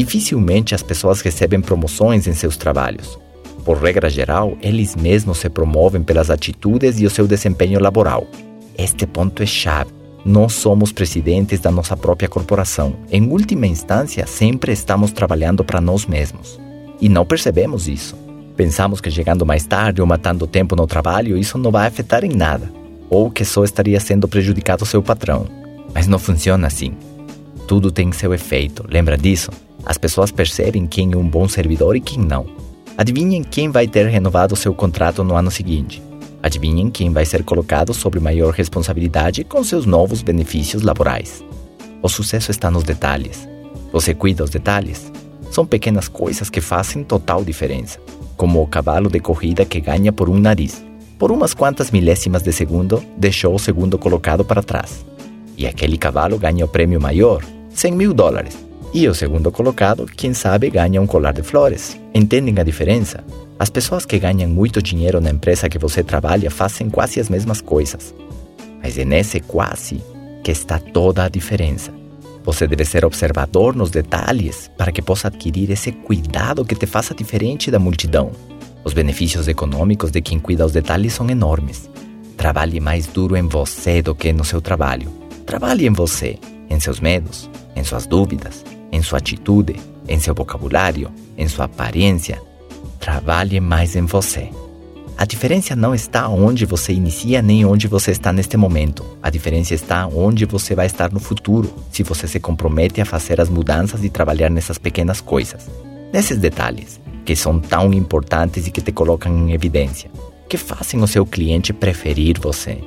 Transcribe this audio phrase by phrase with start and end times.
[0.00, 3.18] Dificilmente as pessoas recebem promoções em seus trabalhos.
[3.66, 8.26] Por regra geral, eles mesmos se promovem pelas atitudes e o seu desempenho laboral.
[8.78, 9.90] Este ponto é chave.
[10.24, 12.96] Nós somos presidentes da nossa própria corporação.
[13.12, 16.58] Em última instância, sempre estamos trabalhando para nós mesmos.
[16.98, 18.16] E não percebemos isso.
[18.56, 22.34] Pensamos que chegando mais tarde ou matando tempo no trabalho, isso não vai afetar em
[22.34, 22.72] nada.
[23.10, 25.46] Ou que só estaria sendo prejudicado seu patrão.
[25.92, 26.94] Mas não funciona assim.
[27.68, 29.50] Tudo tem seu efeito, lembra disso?
[29.84, 32.46] As pessoas percebem quem é um bom servidor e quem não.
[32.96, 36.02] Adivinhem quem vai ter renovado seu contrato no ano seguinte.
[36.42, 41.44] Adivinhem quem vai ser colocado sob maior responsabilidade com seus novos benefícios laborais.
[42.02, 43.48] O sucesso está nos detalhes.
[43.92, 45.10] Você cuida dos detalhes?
[45.50, 47.98] São pequenas coisas que fazem total diferença,
[48.36, 50.84] como o cavalo de corrida que ganha por um nariz.
[51.18, 55.04] Por umas quantas milésimas de segundo, deixou o segundo colocado para trás.
[55.56, 60.34] E aquele cavalo ganha o prêmio maior, 100 mil dólares e o segundo colocado, quem
[60.34, 61.96] sabe, ganha um colar de flores.
[62.12, 63.22] Entendem a diferença?
[63.56, 67.60] As pessoas que ganham muito dinheiro na empresa que você trabalha fazem quase as mesmas
[67.60, 68.12] coisas.
[68.82, 70.02] Mas é nesse quase
[70.42, 71.92] que está toda a diferença.
[72.42, 77.14] Você deve ser observador nos detalhes para que possa adquirir esse cuidado que te faça
[77.14, 78.32] diferente da multidão.
[78.82, 81.88] Os benefícios econômicos de quem cuida dos detalhes são enormes.
[82.36, 85.12] Trabalhe mais duro em você do que no seu trabalho.
[85.46, 86.38] Trabalhe em você,
[86.68, 89.76] em seus medos, em suas dúvidas, em sua atitude,
[90.08, 92.40] em seu vocabulário, em sua aparência.
[92.98, 94.50] Trabalhe mais em você.
[95.16, 99.04] A diferença não está onde você inicia nem onde você está neste momento.
[99.22, 103.38] A diferença está onde você vai estar no futuro, se você se compromete a fazer
[103.38, 105.68] as mudanças e trabalhar nessas pequenas coisas.
[106.10, 110.10] Nesses detalhes, que são tão importantes e que te colocam em evidência,
[110.48, 112.78] que fazem o seu cliente preferir você.